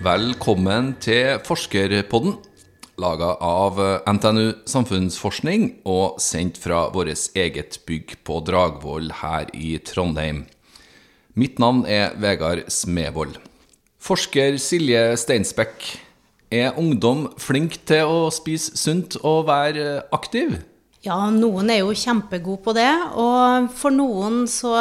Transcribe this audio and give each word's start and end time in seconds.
Velkommen 0.00 0.94
til 0.96 1.34
Forskerpodden, 1.44 2.38
laga 2.96 3.34
av 3.44 3.76
NTNU 4.08 4.62
Samfunnsforskning 4.64 5.66
og 5.84 6.16
sendt 6.24 6.56
fra 6.62 6.86
vårt 6.94 7.26
eget 7.36 7.76
bygg 7.84 8.14
på 8.24 8.38
Dragvoll 8.46 9.10
her 9.18 9.52
i 9.52 9.74
Trondheim. 9.84 10.46
Mitt 11.36 11.60
navn 11.60 11.82
er 11.84 12.16
Vegard 12.16 12.64
Smevold. 12.72 13.36
Forsker 14.00 14.56
Silje 14.56 15.18
Steinsbekk, 15.20 15.84
er 16.48 16.80
ungdom 16.80 17.26
flink 17.36 17.76
til 17.84 18.08
å 18.08 18.30
spise 18.32 18.80
sunt 18.80 19.18
og 19.20 19.50
være 19.52 20.06
aktiv? 20.16 20.62
Ja, 21.04 21.26
noen 21.28 21.68
er 21.76 21.82
jo 21.84 21.92
kjempegode 21.92 22.64
på 22.64 22.72
det, 22.72 22.92
og 23.20 23.68
for 23.76 23.92
noen 23.92 24.46
så 24.48 24.78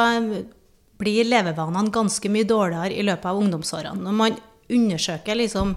blir 1.00 1.28
levevanene 1.28 1.92
ganske 1.92 2.32
mye 2.32 2.48
dårligere 2.48 2.96
i 2.96 3.04
løpet 3.04 3.28
av 3.28 3.44
ungdomsårene. 3.44 4.00
Når 4.08 4.16
man 4.16 4.46
undersøker 4.70 5.38
liksom 5.40 5.76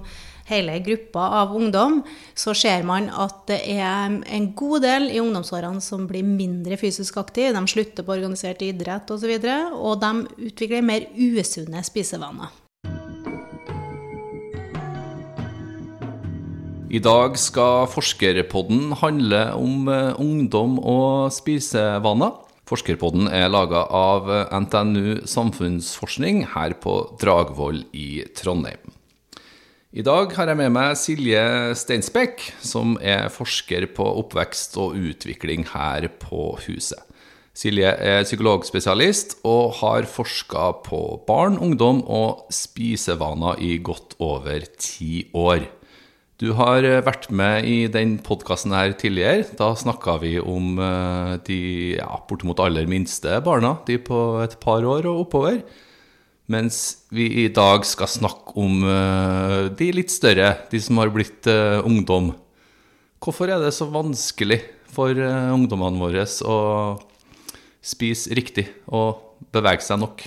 hele 0.49 0.79
gruppa 0.85 1.27
av 1.43 1.55
ungdom, 1.57 2.01
så 2.35 2.55
ser 2.57 2.83
man 2.87 3.09
at 3.11 3.45
det 3.51 3.61
er 3.77 4.17
en 4.21 4.49
god 4.59 4.83
del 4.85 5.11
i 5.13 5.21
ungdomsårene 5.23 5.83
som 5.85 6.09
blir 6.11 6.27
mindre 6.27 6.79
fysisk 6.81 7.21
aktive. 7.23 7.55
De 7.55 7.63
slutter 7.71 8.07
på 8.07 8.17
organisert 8.17 8.65
idrett 8.67 9.11
osv., 9.11 9.15
og, 9.15 9.23
så 9.23 9.31
videre, 9.31 9.61
og 9.73 10.03
de 10.03 10.49
utvikler 10.51 10.85
mer 10.85 11.07
usunne 11.15 11.85
spisevaner. 11.87 12.51
I 16.93 17.01
dag 17.01 17.39
skal 17.41 17.87
Forskerpodden 17.89 18.91
handle 19.01 19.47
om 19.57 19.87
eh, 19.89 20.11
ungdom 20.21 20.75
og 20.77 21.33
spisevaner. 21.33 22.35
Forskerpodden 22.73 23.27
er 23.29 23.51
laga 23.53 23.83
av 23.93 24.31
NTNU 24.49 25.27
Samfunnsforskning 25.29 26.47
her 26.55 26.73
på 26.81 26.95
Dragvoll 27.21 27.83
i 27.93 28.23
Trondheim. 28.33 28.95
I 29.93 30.01
dag 30.01 30.33
har 30.33 30.49
jeg 30.49 30.57
med 30.57 30.73
meg 30.73 30.97
Silje 30.97 31.43
Steinsbekk, 31.77 32.41
som 32.65 32.95
er 32.97 33.29
forsker 33.29 33.85
på 33.93 34.07
oppvekst 34.23 34.79
og 34.81 34.97
utvikling 34.97 35.67
her 35.75 36.09
på 36.23 36.55
huset. 36.65 37.03
Silje 37.53 37.93
er 37.93 38.25
psykologspesialist 38.25 39.43
og 39.45 39.77
har 39.83 40.09
forska 40.09 40.71
på 40.89 41.03
barn, 41.29 41.61
ungdom 41.61 42.01
og 42.09 42.47
spisevaner 42.57 43.61
i 43.61 43.75
godt 43.85 44.17
over 44.17 44.65
ti 44.81 45.27
år. 45.37 45.69
Du 46.43 46.49
har 46.59 46.83
eh, 46.83 46.99
vært 47.07 47.29
med 47.31 47.69
i 47.71 47.77
den 47.93 48.17
podkasten 48.25 48.73
her 48.75 48.97
tidligere. 48.99 49.45
Da 49.59 49.69
snakka 49.79 50.17
vi 50.25 50.35
om 50.41 50.75
eh, 50.83 51.37
de 51.47 51.59
ja, 52.01 52.09
bortimot 52.27 52.59
aller 52.65 52.89
minste 52.91 53.37
barna, 53.47 53.77
de 53.87 54.01
på 54.03 54.19
et 54.43 54.57
par 54.63 54.83
år 54.83 55.07
og 55.07 55.29
oppover. 55.29 55.61
Mens 56.51 57.07
vi 57.15 57.29
i 57.45 57.47
dag 57.55 57.87
skal 57.87 58.11
snakke 58.11 58.57
om 58.59 58.83
uh, 58.83 59.71
de 59.79 59.87
litt 59.95 60.11
større, 60.13 60.51
de 60.73 60.81
som 60.83 60.99
har 60.99 61.13
blitt 61.15 61.47
ungdom. 61.47 62.33
Hvorfor 63.23 63.49
er 63.49 63.63
det 63.63 63.71
så 63.73 63.87
vanskelig 63.89 64.59
for 64.93 65.17
ungdommene 65.17 66.03
våre 66.03 66.27
å 66.27 66.59
spise 67.81 68.35
riktig 68.37 68.67
og 68.91 69.39
bevege 69.55 69.87
seg 69.87 70.03
nok? 70.03 70.27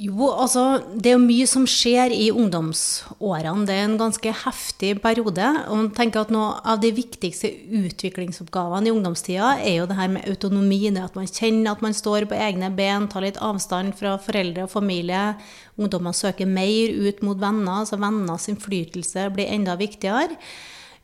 Jo, 0.00 0.30
altså 0.32 0.62
det 0.96 1.10
er 1.10 1.18
jo 1.18 1.20
mye 1.26 1.44
som 1.44 1.66
skjer 1.68 2.14
i 2.16 2.30
ungdomsårene. 2.32 3.66
Det 3.68 3.74
er 3.76 3.82
en 3.84 3.98
ganske 4.00 4.32
heftig 4.46 4.94
periode. 5.02 5.44
Og 5.68 5.76
man 5.76 5.90
tenker 5.92 6.22
at 6.22 6.32
noe 6.32 6.54
av 6.64 6.80
de 6.80 6.88
viktigste 6.96 7.50
utviklingsoppgavene 7.82 8.88
i 8.88 8.94
ungdomstida 8.94 9.58
er 9.60 9.76
jo 9.76 9.88
det 9.90 9.98
her 9.98 10.08
med 10.14 10.24
autonomi. 10.30 10.80
Det 10.88 11.04
at 11.04 11.20
man 11.20 11.28
kjenner 11.28 11.74
at 11.74 11.84
man 11.84 11.96
står 11.96 12.30
på 12.30 12.38
egne 12.38 12.72
ben, 12.72 13.10
tar 13.12 13.26
litt 13.26 13.42
avstand 13.44 13.92
fra 14.00 14.16
foreldre 14.24 14.64
og 14.64 14.72
familie. 14.72 15.34
Ungdommer 15.76 16.16
søker 16.16 16.48
mer 16.48 16.96
ut 16.96 17.20
mot 17.26 17.44
venner, 17.44 17.84
så 17.84 18.00
venners 18.00 18.48
innflytelse 18.48 19.28
blir 19.36 19.52
enda 19.52 19.76
viktigere. 19.76 20.40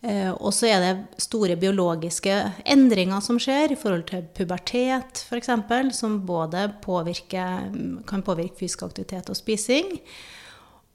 Eh, 0.05 0.31
og 0.31 0.53
så 0.55 0.69
er 0.69 0.83
det 0.83 1.23
store 1.25 1.57
biologiske 1.59 2.35
endringer 2.69 3.23
som 3.25 3.41
skjer 3.41 3.73
i 3.73 3.79
forhold 3.81 4.05
til 4.11 4.27
pubertet 4.37 5.23
f.eks., 5.25 5.51
som 5.97 6.21
både 6.29 6.69
påvirker, 6.85 7.71
kan 8.07 8.25
påvirke 8.27 8.59
fysisk 8.61 8.85
aktivitet 8.87 9.31
og 9.33 9.39
spising. 9.39 9.97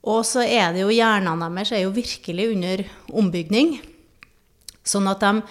Og 0.02 0.24
så 0.26 0.46
er 0.46 0.74
det 0.74 0.86
jo 0.86 0.94
hjernene 0.94 1.50
deres 1.58 1.74
er 1.76 1.84
jo 1.86 1.94
virkelig 1.94 2.48
under 2.54 2.86
ombygning. 3.12 3.76
Sånn 4.82 5.10
at 5.12 5.22
de 5.22 5.42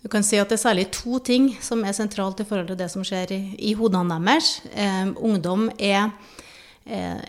du 0.00 0.08
kan 0.08 0.24
si 0.24 0.38
at 0.40 0.48
det 0.48 0.56
er 0.56 0.62
særlig 0.62 0.86
to 0.96 1.18
ting 1.20 1.50
som 1.60 1.82
er 1.84 1.92
sentralt 1.92 2.40
i 2.40 2.46
forhold 2.48 2.70
til 2.70 2.78
det 2.80 2.88
som 2.88 3.04
skjer 3.04 3.34
i, 3.36 3.40
i 3.68 3.74
hodene 3.76 4.16
deres. 4.16 4.62
Eh, 4.72 5.10
ungdom 5.20 5.68
er 5.76 6.08
eh, 6.86 7.20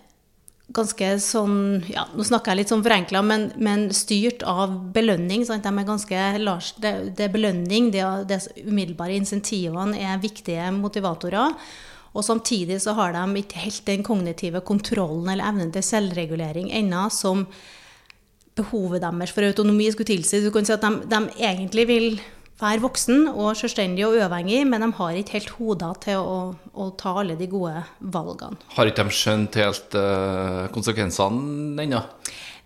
ganske 0.75 1.11
sånn 1.23 1.83
ja, 1.91 2.05
Nå 2.15 2.25
snakker 2.27 2.53
jeg 2.53 2.61
litt 2.61 2.71
sånn 2.73 2.83
forenkla, 2.85 3.21
men, 3.25 3.49
men, 3.61 3.89
styrt 3.95 4.45
av 4.47 4.73
belønning. 4.95 5.45
Sant? 5.47 5.65
De 5.65 5.71
er 5.71 5.87
ganske, 5.87 6.23
det, 6.83 6.93
det 7.17 7.27
er 7.27 7.33
belønning, 7.33 7.91
det, 7.93 8.05
det 8.29 8.41
umiddelbare 8.63 9.17
insentivene 9.19 9.99
er 9.99 10.21
viktige 10.23 10.71
motivatorer. 10.75 11.57
Og 12.11 12.25
samtidig 12.27 12.81
så 12.83 12.95
har 12.97 13.13
de 13.15 13.39
ikke 13.39 13.61
helt 13.63 13.85
den 13.87 14.03
kognitive 14.03 14.63
kontrollen 14.67 15.29
eller 15.31 15.47
evnen 15.47 15.71
til 15.71 15.85
selvregulering 15.85 16.67
ennå 16.75 17.05
som 17.13 17.45
behovet 18.59 19.03
deres 19.03 19.31
for 19.31 19.47
autonomi 19.47 19.87
skulle 19.93 20.11
tilsi. 20.11 20.41
Du 20.43 20.51
kan 20.51 20.67
si 20.67 20.75
at 20.75 20.83
de, 20.83 21.05
de 21.07 21.21
egentlig 21.39 21.87
vil 21.87 22.07
være 22.61 22.83
voksen 22.83 23.25
og 23.31 23.55
selvstendig 23.59 24.05
og 24.05 24.19
uavhengig, 24.19 24.61
men 24.69 24.85
de 24.85 24.91
har 24.99 25.17
ikke 25.17 25.37
helt 25.39 25.55
hoder 25.57 25.97
til 26.03 26.21
å, 26.21 26.37
å, 26.73 26.87
ta 26.99 27.15
alle 27.21 27.35
de 27.39 27.49
gode 27.51 27.81
valgene. 28.13 28.59
Har 28.75 28.89
ikke 28.89 29.07
de 29.07 29.17
skjønt 29.17 29.57
helt 29.61 29.97
uh, 29.97 30.67
konsekvensene 30.75 31.81
ennå? 31.85 32.03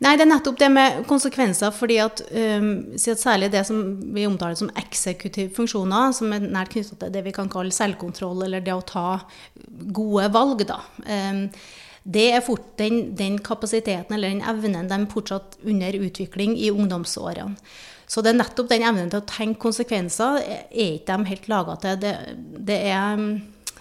Nei, 0.03 0.17
det 0.19 0.25
er 0.25 0.28
nettopp 0.28 0.57
det 0.59 0.67
med 0.73 1.00
konsekvenser. 1.07 1.72
fordi 1.72 2.01
at, 2.03 2.22
um, 2.59 2.97
Særlig 3.00 3.51
det 3.53 3.63
som 3.67 3.79
vi 4.13 4.28
omtaler 4.28 4.59
som 4.59 4.73
eksekutive 4.75 5.53
funksjoner, 5.55 6.11
som 6.11 6.35
er 6.35 6.44
nært 6.44 6.73
knyttet 6.75 7.00
til 7.00 7.16
det 7.16 7.23
vi 7.23 7.34
kan 7.35 7.50
kalle 7.50 7.72
selvkontroll, 7.72 8.44
eller 8.44 8.63
det 8.63 8.75
å 8.75 8.84
ta 8.84 9.07
gode 9.95 10.28
valg, 10.35 10.67
da. 10.67 10.81
Um, 11.07 11.47
det 12.05 12.28
er 12.35 12.44
fort 12.45 12.75
den, 12.78 13.16
den 13.17 13.39
kapasiteten 13.41 14.13
eller 14.13 14.29
den 14.29 14.44
evnen 14.45 14.85
de 14.85 14.94
er 14.94 15.09
fortsatt 15.09 15.55
under 15.66 15.95
utvikling 16.05 16.53
i 16.53 16.69
ungdomsårene. 16.69 17.55
Så 18.07 18.21
det 18.21 18.33
er 18.33 18.39
nettopp 18.39 18.69
den 18.69 18.85
evnen 18.85 19.09
til 19.11 19.21
å 19.21 19.27
tenke 19.29 19.63
konsekvenser 19.66 20.39
er 20.45 20.63
ikke 20.71 21.17
de 21.17 21.31
helt 21.31 21.51
laga 21.51 21.75
til. 21.81 21.99
Det, 22.01 22.13
det, 22.67 22.77
er 22.91 23.21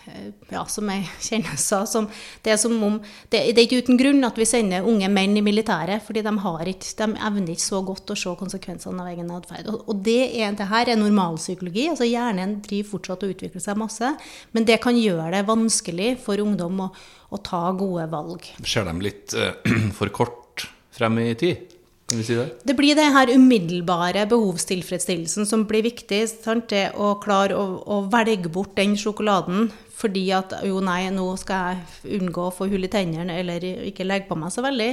eh, 0.08 0.28
ja, 0.52 0.62
som 0.70 0.88
jeg 0.88 1.04
kjenner 1.28 1.58
sa, 1.60 1.82
som, 1.88 2.08
det 2.44 2.54
er 2.54 2.60
som 2.60 2.76
om 2.86 2.96
det, 3.02 3.42
det, 3.52 3.58
er 3.58 3.66
ikke 3.66 3.82
uten 3.84 4.00
grunn 4.00 4.24
at 4.26 4.38
vi 4.40 4.46
sender 4.48 4.88
unge 4.88 5.10
menn 5.12 5.36
i 5.36 5.44
militæret, 5.44 6.04
fordi 6.06 6.24
de, 6.24 6.34
ikke, 6.72 6.94
de 7.02 7.08
evner 7.28 7.52
ikke 7.52 7.66
så 7.66 7.82
godt 7.84 8.14
å 8.14 8.18
se 8.18 8.34
konsekvensene 8.40 9.04
av 9.04 9.12
egen 9.12 9.34
atferd. 9.34 9.68
Og, 9.72 9.84
og 9.92 10.00
det, 10.06 10.20
er, 10.40 10.56
det, 10.56 10.70
her 10.72 10.94
er 10.94 11.00
normalpsykologi. 11.00 11.90
altså 11.92 12.08
Hjernen 12.08 12.58
driver 12.64 12.94
fortsatt 12.94 13.28
og 13.28 13.36
utvikler 13.36 13.66
seg 13.66 13.80
masse, 13.80 14.14
men 14.56 14.68
det 14.68 14.80
kan 14.84 14.96
gjøre 14.96 15.34
det 15.36 15.44
vanskelig 15.50 16.14
for 16.24 16.40
ungdom 16.40 16.86
å, 16.86 16.90
å 17.28 17.44
ta 17.44 17.66
gode 17.76 18.08
valg. 18.12 18.48
Ser 18.64 18.88
de 18.88 18.96
litt 19.04 19.36
uh, 19.36 19.52
for 19.98 20.12
kort 20.16 20.70
frem 20.94 21.20
i 21.20 21.32
tid? 21.36 21.73
Kan 22.06 22.20
vi 22.20 22.24
si 22.24 22.34
det? 22.36 22.48
Det 22.62 22.74
blir 22.76 22.96
den 22.96 23.14
her 23.14 23.30
umiddelbare 23.32 24.26
behovstilfredsstillelsen 24.28 25.46
som 25.48 25.64
blir 25.68 25.86
viktig. 25.86 26.20
Sant? 26.28 26.68
Det 26.68 26.90
å 27.00 27.14
klare 27.22 27.56
å, 27.56 27.78
å, 27.80 28.02
velge 28.12 28.52
bort 28.52 28.74
den 28.76 28.96
sjokoladen 29.00 29.70
fordi 29.94 30.26
at 30.36 30.52
jo, 30.66 30.82
nei, 30.84 31.06
nå 31.14 31.24
skal 31.40 31.72
jeg 31.72 32.18
unngå 32.18 32.48
å 32.48 32.52
få 32.52 32.68
hull 32.68 32.84
i 32.84 32.90
tennene 32.92 33.38
eller 33.40 33.64
ikke 33.88 34.04
legge 34.04 34.28
på 34.28 34.36
meg 34.36 34.52
så 34.52 34.64
veldig. 34.64 34.90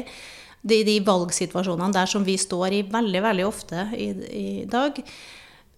De, 0.62 0.78
de 0.86 1.00
valgsituasjonene 1.04 1.96
der 1.96 2.08
som 2.08 2.24
vi 2.24 2.38
står 2.40 2.78
i 2.78 2.84
veldig, 2.88 3.22
veldig 3.26 3.48
ofte 3.48 3.88
i, 3.98 4.12
i 4.38 4.50
dag, 4.70 5.02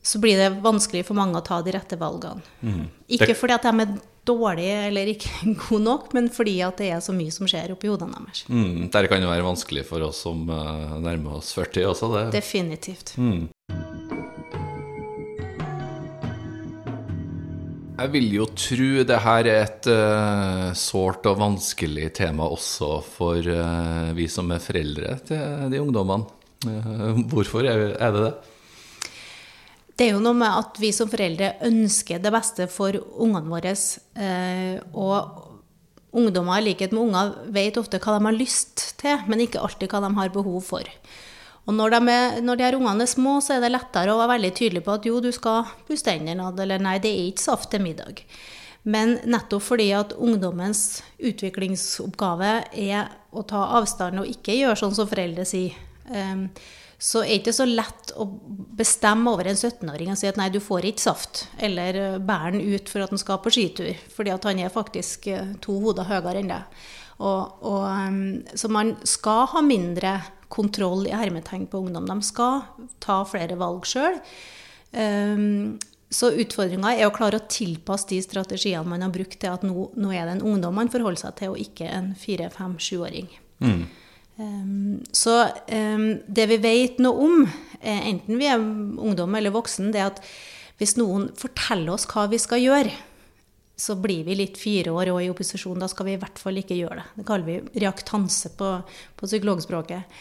så 0.04 0.20
blir 0.20 0.38
det 0.38 0.58
vanskelig 0.62 1.06
for 1.08 1.18
mange 1.18 1.40
å 1.40 1.46
ta 1.46 1.62
de 1.64 1.74
rette 1.74 1.98
valgene. 1.98 2.44
Mm. 2.62 2.90
Ikke 3.16 3.34
fordi 3.40 3.56
at 3.56 3.66
de 3.66 3.86
er 3.86 3.96
dårlig 4.28 4.70
eller 4.72 5.12
ikke 5.14 5.54
god 5.68 5.86
nok, 5.88 6.12
men 6.16 6.30
fordi 6.34 6.58
at 6.66 6.80
det 6.82 6.92
er 6.96 7.02
så 7.04 7.16
mye 7.16 7.34
som 7.34 7.50
skjer 7.50 7.74
oppi 7.76 7.92
hodene 7.92 8.16
deres. 8.20 8.46
Mm, 8.48 8.90
det 8.94 9.10
kan 9.12 9.24
jo 9.24 9.32
være 9.32 9.48
vanskelig 9.48 9.86
for 9.90 10.06
oss 10.08 10.24
som 10.26 10.46
uh, 10.50 11.00
nærmer 11.04 11.40
oss 11.40 11.54
40 11.58 11.90
også, 11.92 12.12
det. 12.16 12.24
Definitivt. 12.38 13.16
Mm. 13.18 13.50
Jeg 17.94 18.10
vil 18.12 18.32
jo 18.36 18.46
tro 18.58 18.88
det 19.08 19.20
her 19.24 19.48
er 19.48 19.60
et 19.68 19.88
uh, 19.92 20.72
sårt 20.76 21.28
og 21.30 21.38
vanskelig 21.40 22.10
tema 22.18 22.48
også 22.52 22.98
for 23.06 23.38
uh, 23.38 24.10
vi 24.18 24.26
som 24.32 24.50
er 24.52 24.64
foreldre 24.64 25.20
til 25.28 25.70
de 25.72 25.84
ungdommene. 25.84 26.42
hvorfor 27.30 27.68
er, 27.68 27.94
er 28.00 28.12
det 28.16 28.26
det? 28.26 28.34
Det 29.98 30.08
er 30.08 30.16
jo 30.16 30.22
noe 30.24 30.38
med 30.38 30.50
at 30.50 30.80
vi 30.82 30.90
som 30.96 31.10
foreldre 31.10 31.54
ønsker 31.68 32.22
det 32.22 32.32
beste 32.34 32.68
for 32.72 32.98
ungene 32.98 33.52
våre. 33.52 33.74
Eh, 33.74 34.80
og 34.94 35.52
ungdommer, 36.14 36.62
i 36.62 36.70
likhet 36.70 36.94
med 36.94 37.08
unger, 37.08 37.36
vet 37.54 37.78
ofte 37.82 38.02
hva 38.02 38.18
de 38.18 38.26
har 38.28 38.38
lyst 38.38 38.88
til, 39.02 39.22
men 39.30 39.46
ikke 39.46 39.62
alltid 39.62 39.94
hva 39.94 40.02
de 40.06 40.12
har 40.18 40.34
behov 40.34 40.60
for. 40.66 40.90
Og 41.64 41.78
når 41.78 41.94
de, 41.94 42.02
er, 42.12 42.42
når 42.44 42.60
de 42.60 42.66
her 42.68 42.78
ungene 42.78 43.06
er 43.06 43.14
små, 43.14 43.38
så 43.42 43.56
er 43.56 43.64
det 43.64 43.72
lettere 43.72 44.12
å 44.12 44.20
være 44.20 44.34
veldig 44.36 44.52
tydelig 44.58 44.84
på 44.84 44.98
at 44.98 45.08
jo, 45.08 45.22
du 45.24 45.32
skal 45.36 45.70
pusse 45.88 46.06
tennene, 46.10 46.50
eller 46.66 46.82
nei, 46.82 46.98
det 47.02 47.14
er 47.14 47.30
ikke 47.30 47.46
saft 47.46 47.72
til 47.72 47.86
middag. 47.86 48.26
Men 48.84 49.16
nettopp 49.30 49.64
fordi 49.64 49.92
at 49.96 50.12
ungdommens 50.20 51.04
utviklingsoppgave 51.24 52.52
er 52.76 53.14
å 53.32 53.46
ta 53.48 53.62
avstand 53.80 54.20
og 54.20 54.28
ikke 54.28 54.58
gjøre 54.58 54.82
sånn 54.82 54.98
som 54.98 55.10
foreldre 55.10 55.48
sier 55.48 55.80
Um, 56.04 56.50
så 57.04 57.20
er 57.20 57.34
det 57.34 57.40
ikke 57.42 57.56
så 57.58 57.66
lett 57.68 58.14
å 58.16 58.26
bestemme 58.78 59.34
over 59.34 59.50
en 59.50 59.58
17-åring 59.60 60.14
og 60.14 60.20
si 60.20 60.30
at 60.30 60.38
nei, 60.40 60.48
du 60.54 60.62
får 60.64 60.88
ikke 60.88 61.04
saft, 61.04 61.42
eller 61.60 61.98
eh, 62.00 62.20
bære 62.24 62.54
den 62.56 62.76
ut 62.78 62.92
for 62.92 63.04
at 63.04 63.12
han 63.12 63.20
skal 63.20 63.42
på 63.44 63.52
skitur, 63.52 63.92
fordi 64.14 64.32
at 64.32 64.46
han 64.48 64.62
er 64.64 64.72
faktisk 64.72 65.28
eh, 65.34 65.50
to 65.64 65.76
hoder 65.84 66.08
høyere 66.08 66.40
enn 66.40 66.52
deg. 66.54 66.86
Og, 67.20 67.60
og, 67.68 67.84
um, 67.84 68.22
så 68.56 68.70
man 68.72 68.96
skal 69.08 69.46
ha 69.52 69.62
mindre 69.66 70.16
kontroll 70.54 71.06
i 71.10 71.16
hermetegn 71.16 71.68
på 71.70 71.82
ungdom. 71.84 72.08
De 72.08 72.26
skal 72.26 72.64
ta 73.04 73.20
flere 73.28 73.58
valg 73.60 73.86
sjøl. 73.90 74.18
Um, 74.96 75.76
så 76.14 76.30
utfordringa 76.40 76.94
er 76.96 77.10
å 77.10 77.14
klare 77.16 77.40
å 77.42 77.48
tilpasse 77.50 78.10
de 78.12 78.20
strategiene 78.24 78.86
man 78.88 79.04
har 79.04 79.12
brukt 79.14 79.40
til 79.42 79.52
at 79.52 79.64
nå, 79.66 79.90
nå 79.98 80.14
er 80.14 80.30
det 80.30 80.38
en 80.38 80.48
ungdom 80.54 80.78
man 80.78 80.92
forholder 80.94 81.26
seg 81.26 81.36
til, 81.42 81.54
og 81.54 81.62
ikke 81.62 81.90
en 81.90 82.14
fire-, 82.20 82.52
fem-, 82.54 82.80
sjuåring. 82.82 83.28
Mm. 83.64 83.84
Um, 84.36 85.04
så 85.14 85.44
um, 85.70 86.08
det 86.26 86.48
vi 86.50 86.58
vet 86.64 87.02
noe 87.04 87.28
om, 87.28 87.44
eh, 87.80 88.08
enten 88.10 88.40
vi 88.40 88.50
er 88.50 88.62
ungdom 88.62 89.36
eller 89.38 89.54
voksen, 89.54 89.92
det 89.94 90.02
er 90.02 90.10
at 90.10 90.22
hvis 90.82 90.96
noen 90.98 91.28
forteller 91.38 91.94
oss 91.94 92.08
hva 92.10 92.26
vi 92.32 92.40
skal 92.42 92.64
gjøre, 92.64 92.94
så 93.78 93.96
blir 94.00 94.26
vi 94.26 94.38
litt 94.38 94.58
fire 94.62 94.94
år 94.94 95.12
og 95.14 95.22
i 95.22 95.30
opposisjon. 95.32 95.80
Da 95.82 95.90
skal 95.90 96.08
vi 96.08 96.16
i 96.16 96.22
hvert 96.22 96.40
fall 96.42 96.58
ikke 96.62 96.78
gjøre 96.78 97.02
det. 97.02 97.06
Det 97.18 97.26
kaller 97.28 97.48
vi 97.48 97.84
reaktanse 97.84 98.54
på, 98.58 98.70
på 99.18 99.30
psykologspråket. 99.30 100.20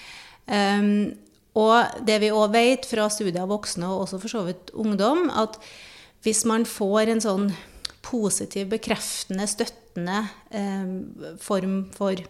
Um, 0.49 1.13
og 1.61 2.05
det 2.09 2.19
vi 2.23 2.33
òg 2.33 2.55
vet 2.55 2.89
fra 2.89 3.09
studier 3.13 3.43
av 3.45 3.53
voksne, 3.53 3.89
og 3.89 4.07
også 4.07 4.21
for 4.23 4.33
så 4.33 4.45
vidt 4.47 4.73
ungdom, 4.73 5.29
at 5.29 5.59
hvis 6.25 6.45
man 6.49 6.65
får 6.69 7.13
en 7.13 7.25
sånn 7.25 7.51
positiv, 8.03 8.71
bekreftende, 8.73 9.47
støttende 9.51 10.23
um, 10.55 10.95
form 11.43 11.77
for 11.95 12.21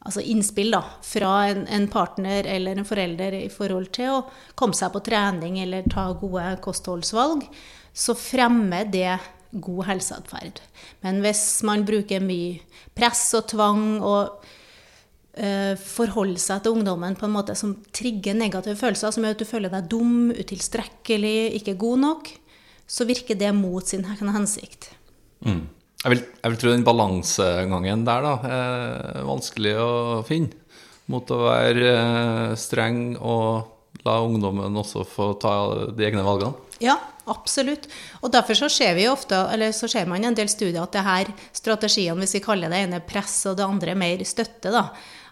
altså 0.00 0.22
innspill 0.24 0.72
da, 0.72 0.80
fra 1.04 1.32
en, 1.50 1.66
en, 1.68 1.88
partner 1.92 2.46
eller 2.48 2.78
en 2.78 2.88
forelder 2.88 3.36
i 3.42 3.48
forhold 3.52 3.90
til 3.96 4.14
å 4.14 4.22
komme 4.58 4.76
seg 4.76 4.94
på 4.94 5.02
trening 5.04 5.58
eller 5.60 5.88
ta 5.92 6.08
gode 6.16 6.54
kostholdsvalg, 6.64 7.44
så 7.92 8.16
fremmer 8.16 8.88
det 8.88 9.18
god 9.50 9.84
helseatferd. 9.88 10.62
Men 11.04 11.20
hvis 11.24 11.42
man 11.66 11.84
bruker 11.84 12.22
mye 12.22 12.60
press 12.96 13.24
og 13.36 13.48
tvang 13.50 13.98
og 13.98 14.44
uh, 14.46 15.74
forholder 15.74 16.42
seg 16.42 16.62
til 16.62 16.78
ungdommen 16.78 17.18
på 17.18 17.26
en 17.26 17.34
måte 17.34 17.56
som 17.58 17.74
trigger 17.96 18.38
negative 18.38 18.78
følelser, 18.78 19.12
som 19.12 19.26
gjør 19.26 19.36
at 19.36 19.42
du 19.42 19.48
føler 19.48 19.74
deg 19.74 19.90
dum, 19.90 20.30
utilstrekkelig, 20.30 21.50
ikke 21.60 21.76
god 21.82 22.04
nok, 22.06 22.32
så 22.90 23.06
virker 23.06 23.38
det 23.38 23.52
mot 23.54 23.86
sin 23.86 24.06
hensikt. 24.06 24.92
Mm. 25.44 25.66
Jeg, 26.00 26.14
vil, 26.14 26.22
jeg, 26.24 26.48
vil, 26.48 26.58
tro 26.62 26.70
den 26.72 26.86
balansegangen 26.86 28.06
der 28.06 28.24
da, 28.24 28.32
er 28.48 29.26
vanskelig 29.28 29.74
å 29.76 29.90
finne. 30.24 30.56
Mot 31.10 31.28
å 31.34 31.40
være 31.42 31.90
eh, 31.90 32.52
streng 32.60 33.18
og 33.18 34.04
la 34.06 34.20
ungdommen 34.22 34.78
også 34.80 35.02
få 35.04 35.32
ta 35.42 35.52
de 35.90 36.06
egne 36.06 36.22
valgene. 36.24 36.54
Ja, 36.80 36.94
absolutt. 37.28 37.88
Og 38.22 38.32
derfor 38.32 38.56
så 38.56 38.70
ser 38.72 38.94
vi 38.96 39.08
ofte, 39.10 39.36
eller 39.52 39.74
så 39.76 39.90
ser 39.90 40.08
man 40.08 40.24
i 40.24 40.30
en 40.30 40.38
del 40.38 40.48
studier 40.48 40.80
at 40.82 40.94
det 40.96 41.04
her 41.04 41.32
strategiene, 41.52 42.16
hvis 42.22 42.38
vi 42.38 42.44
kaller 42.46 42.72
det 42.72 42.80
ene 42.86 43.02
press 43.04 43.42
og 43.50 43.58
det 43.58 43.66
andre 43.66 43.98
mer 43.98 44.24
støtte, 44.24 44.72
da, 44.72 44.86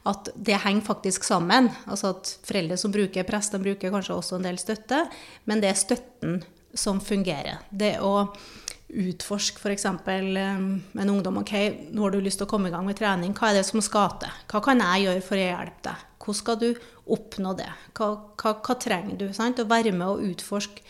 at 0.08 0.28
det 0.36 0.60
henger 0.66 0.84
faktisk 0.90 1.24
sammen. 1.24 1.70
Altså 1.88 2.12
at 2.12 2.34
foreldre 2.44 2.76
som 2.80 2.92
bruker 2.92 3.26
press, 3.28 3.48
de 3.54 3.62
bruker 3.62 3.94
kanskje 3.94 4.18
også 4.18 4.36
en 4.36 4.50
del 4.50 4.60
støtte, 4.60 5.06
men 5.48 5.64
det 5.64 5.72
er 5.72 5.80
støtten 5.80 6.42
som 6.76 7.00
fungerer. 7.00 7.62
Det 7.70 7.96
å 8.04 8.28
utforske 8.88 9.60
f.eks. 9.60 9.84
en 9.84 11.10
ungdom 11.10 11.42
ok, 11.42 11.54
nå 11.92 12.02
har 12.02 12.14
du 12.14 12.22
lyst 12.24 12.40
til 12.40 12.48
å 12.48 12.50
komme 12.50 12.70
i 12.70 12.72
gang 12.74 12.86
med 12.88 12.96
trening. 12.98 13.34
Hva 13.36 13.50
er 13.50 13.60
det 13.60 13.66
som 13.68 13.82
skal 13.84 14.16
til? 14.22 14.32
Hva 14.48 14.62
kan 14.64 14.80
jeg 14.84 15.08
gjøre 15.08 15.24
for 15.26 15.40
å 15.40 15.44
hjelpe 15.44 15.84
deg? 15.90 16.06
Hvordan 16.18 16.38
skal 16.40 16.58
du 16.60 16.70
oppnå 17.08 17.52
det? 17.58 17.68
Hva, 17.96 18.08
hva, 18.40 18.54
hva 18.64 18.78
trenger 18.80 19.20
du? 19.20 19.28
Sant? 19.36 19.60
Å 19.60 19.68
være 19.68 19.92
med 19.96 20.08
og 20.08 20.24
utforske 20.30 20.84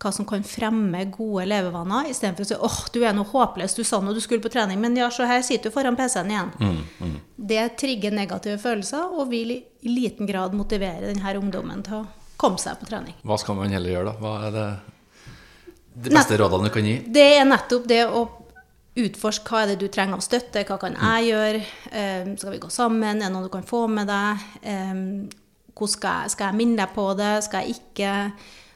hva 0.00 0.08
som 0.16 0.24
kan 0.24 0.40
fremme 0.46 1.02
gode 1.12 1.44
levevaner, 1.50 2.06
istedenfor 2.08 2.46
å 2.46 2.48
si 2.48 2.56
åh, 2.56 2.78
du 2.94 3.02
er 3.04 3.12
noe 3.12 3.28
håpløs, 3.28 3.74
du 3.76 3.82
sa 3.84 3.98
nå 4.00 4.14
du 4.16 4.20
skulle 4.24 4.40
på 4.40 4.48
trening, 4.52 4.80
men 4.80 4.96
ja, 4.96 5.10
så 5.12 5.26
her 5.28 5.42
sitter 5.44 5.68
du 5.68 5.74
foran 5.74 5.98
PC-en 5.98 6.32
igjen. 6.32 6.54
Mm, 6.56 6.78
mm. 7.04 7.18
Det 7.50 7.66
trigger 7.82 8.16
negative 8.16 8.56
følelser 8.62 9.12
og 9.12 9.28
vil 9.28 9.52
i 9.58 9.60
liten 9.84 10.28
grad 10.30 10.56
motivere 10.56 11.10
denne 11.10 11.34
ungdommen 11.36 11.84
til 11.84 12.00
å 12.00 12.06
komme 12.40 12.60
seg 12.62 12.80
på 12.80 12.88
trening. 12.88 13.18
Hva 13.28 13.36
skal 13.42 13.60
man 13.60 13.76
heller 13.76 13.92
gjøre, 13.92 14.14
da? 14.14 14.16
Hva 14.24 14.34
er 14.46 14.56
det 14.56 14.66
de 16.04 16.12
beste 16.14 16.38
rådene 16.40 16.68
du 16.68 16.74
kan 16.74 16.86
gi? 16.86 16.96
Det 17.06 17.26
er 17.36 17.48
nettopp 17.48 17.88
det 17.90 18.04
å 18.08 18.24
utforske 19.00 19.52
hva 19.52 19.62
er 19.62 19.72
det 19.72 19.80
du 19.82 19.90
trenger 19.92 20.18
av 20.18 20.24
støtte, 20.24 20.64
hva 20.66 20.78
kan 20.80 20.96
jeg 20.96 21.30
gjøre, 21.30 21.60
um, 21.92 22.32
skal 22.40 22.54
vi 22.54 22.62
gå 22.62 22.70
sammen, 22.74 23.20
er 23.20 23.28
det 23.28 23.34
noe 23.34 23.46
du 23.46 23.52
kan 23.52 23.66
få 23.66 23.84
med 23.90 24.10
deg, 24.10 24.46
um, 24.66 25.04
skal 25.80 26.24
jeg, 26.24 26.32
skal 26.34 26.50
jeg 26.50 26.58
minne 26.58 26.76
deg 26.82 26.90
på 26.92 27.06
det, 27.16 27.34
skal 27.46 27.64
jeg 27.64 27.78
ikke 27.80 28.14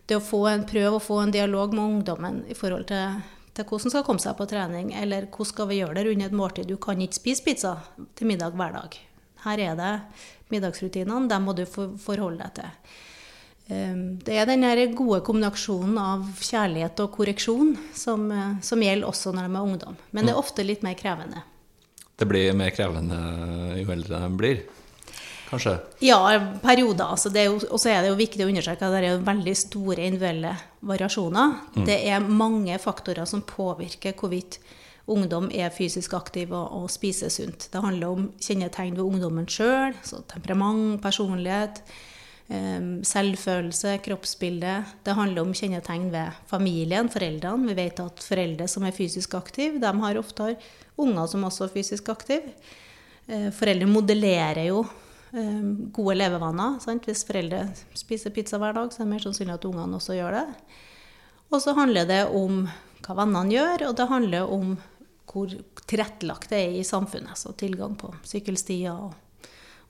Det 0.05 0.19
å 0.19 0.21
få 0.21 0.43
en, 0.51 0.67
prøve 0.69 0.99
å 0.99 1.01
få 1.01 1.17
en 1.23 1.31
dialog 1.33 1.73
med 1.73 1.85
ungdommen 1.85 2.43
i 2.53 2.55
forhold 2.57 2.85
til, 2.91 3.23
til 3.57 3.65
hvordan 3.65 3.93
skal 3.93 4.03
komme 4.05 4.21
seg 4.21 4.35
på 4.37 4.45
trening, 4.51 4.91
eller 5.01 5.31
hvordan 5.33 5.49
skal 5.49 5.69
vi 5.71 5.79
gjøre 5.79 5.95
det 5.97 6.11
under 6.13 6.27
et 6.29 6.37
måltid. 6.37 6.69
Du 6.69 6.77
kan 6.77 7.01
ikke 7.01 7.17
spise 7.17 7.45
pizza 7.47 7.73
til 8.13 8.29
middag 8.29 8.53
hver 8.53 8.77
dag. 8.77 8.99
Her 9.47 9.63
er 9.65 9.79
det 9.79 9.95
middagsrutinene, 10.53 11.25
dem 11.33 11.49
må 11.49 11.57
du 11.57 11.65
forholde 11.65 12.45
deg 12.45 12.53
til. 12.61 13.01
Ehm, 13.73 14.19
det 14.21 14.37
er 14.37 14.49
den 14.51 14.95
gode 14.97 15.23
kombinasjonen 15.25 15.97
av 16.01 16.25
kjærlighet 16.37 17.01
og 17.01 17.13
korreksjon 17.17 17.75
som, 17.97 18.31
eh, 18.31 18.61
som, 18.61 18.83
gjelder 18.83 19.09
også 19.09 19.33
når 19.33 19.49
de 19.49 19.57
er 19.57 19.69
ungdom. 19.73 19.97
Men 20.11 20.25
det 20.25 20.35
er 20.35 20.37
mm. 20.37 20.45
ofte 20.45 20.67
litt 20.67 20.85
mer 20.85 20.95
krevende. 20.95 21.43
Det 22.15 22.29
blir 22.29 22.53
mer 22.55 22.71
krevende 22.71 23.19
jo 23.81 23.91
eldre 23.91 24.21
de 24.21 24.31
blir? 24.39 24.63
Kanskje? 25.49 25.79
Ja, 26.05 26.21
perioder. 26.63 27.05
Altså 27.15 27.31
og 27.71 27.81
så 27.81 27.91
er 27.91 28.03
det 28.03 28.13
jo 28.13 28.21
viktig 28.21 28.45
å 28.45 28.49
understreke 28.49 28.87
at 28.87 28.95
det 28.95 29.09
er 29.09 29.25
veldig 29.25 29.57
store 29.57 30.07
individuelle 30.07 30.55
variasjoner. 30.81 31.59
Mm. 31.75 31.85
Det 31.89 31.99
er 32.11 32.21
mange 32.21 32.79
faktorer 32.79 33.25
som 33.25 33.43
påvirker 33.43 34.17
hvorvidt 34.19 34.59
ungdom 35.07 35.51
er 35.53 35.73
fysisk 35.73 36.15
aktiv 36.17 36.53
og, 36.53 36.69
og 36.73 36.91
spiser 36.91 37.33
sunt. 37.33 37.69
Det 37.73 37.81
handler 37.81 38.13
om 38.13 38.33
kjennetegn 38.41 38.97
ved 38.97 39.05
ungdommen 39.05 39.49
sjøl, 39.49 39.97
temperament, 40.33 41.01
personlighet 41.03 41.83
selvfølelse, 42.45 43.95
kroppsbilde. 44.05 44.75
Det 45.07 45.15
handler 45.17 45.47
om 45.47 45.55
kjennetegn 45.57 46.11
ved 46.13 46.43
familien, 46.51 47.09
foreldrene. 47.09 47.71
Vi 47.71 47.77
vet 47.79 48.03
at 48.05 48.21
foreldre 48.21 48.67
som 48.69 48.85
er 48.85 48.93
fysisk 48.93 49.35
aktive, 49.39 49.81
de 49.81 49.93
har 50.03 50.21
ofte 50.21 50.51
unger 51.01 51.31
som 51.31 51.47
også 51.49 51.65
er 51.65 51.73
fysisk 51.73 52.11
aktive. 52.13 52.53
Eh, 53.27 53.49
foreldre 53.55 53.89
modellerer 53.89 54.69
jo 54.69 54.85
gode 55.35 56.17
levevaner. 56.19 56.79
Sant? 56.83 57.07
Hvis 57.09 57.25
foreldre 57.27 57.67
spiser 57.97 58.31
pizza 58.35 58.59
hver 58.61 58.75
dag, 58.77 58.93
så 58.93 59.03
er 59.03 59.07
det 59.07 59.13
mer 59.15 59.25
sannsynlig 59.25 59.57
at 59.57 59.67
ungene 59.69 59.99
også 59.99 60.19
gjør 60.19 60.39
det. 60.39 60.47
Og 61.51 61.63
så 61.63 61.75
handler 61.77 62.09
det 62.09 62.23
om 62.35 62.65
hva 63.05 63.17
vennene 63.19 63.53
gjør, 63.53 63.89
og 63.89 63.97
det 63.99 64.11
handler 64.11 64.55
om 64.55 64.77
hvor 65.35 65.51
tilrettelagt 65.91 66.53
det 66.53 66.61
er 66.61 66.79
i 66.79 66.87
samfunnet. 66.87 67.39
Så 67.39 67.55
tilgang 67.59 67.97
på 67.99 68.13
sykkelstier 68.27 68.95
og 68.95 69.15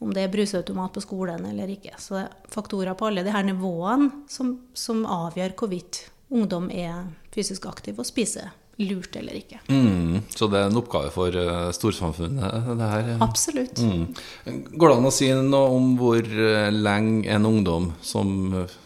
om 0.03 0.11
det 0.15 0.25
er 0.25 0.33
bruseautomat 0.33 0.95
på 0.95 1.03
skolen 1.05 1.47
eller 1.49 1.71
ikke. 1.71 1.95
Så 1.99 2.19
det 2.19 2.25
er 2.27 2.51
faktorer 2.53 2.97
på 2.99 3.09
alle 3.09 3.25
de 3.27 3.33
her 3.35 3.47
nivåene 3.47 4.11
som, 4.31 4.57
som 4.75 5.05
avgjør 5.07 5.57
hvorvidt 5.59 6.05
ungdom 6.35 6.71
er 6.73 7.07
fysisk 7.35 7.67
aktiv 7.71 7.99
og 8.01 8.09
spiser 8.09 8.53
lurt 8.83 9.17
eller 9.17 9.39
ikke. 9.39 9.61
Mm, 9.69 10.25
så 10.35 10.49
det 10.51 10.59
er 10.61 10.71
en 10.71 10.81
oppgave 10.81 11.11
for 11.15 11.35
uh, 11.39 11.71
storsamfunnet, 11.75 12.71
det 12.79 12.89
her? 12.91 13.11
Absolutt. 13.23 13.79
Mm. 13.79 14.65
Går 14.75 14.91
det 14.91 14.97
an 14.97 15.11
å 15.11 15.15
si 15.15 15.31
noe 15.39 15.77
om 15.77 15.93
hvor 16.01 16.23
uh, 16.25 16.71
lenge 16.75 17.29
en 17.31 17.47
ungdom 17.47 17.93
som 18.03 18.33
uh, 18.55 18.79